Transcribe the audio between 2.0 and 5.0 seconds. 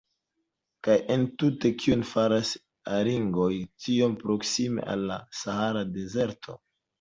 faras haringoj tiom proksime